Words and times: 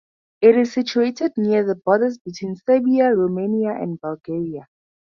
It 0.41 0.57
is 0.57 0.73
situated 0.73 1.33
near 1.37 1.63
the 1.63 1.75
borders 1.75 2.17
between 2.17 2.55
Serbia, 2.55 3.13
Romania 3.13 3.73
and 3.79 4.01
Bulgaria. 4.01 4.65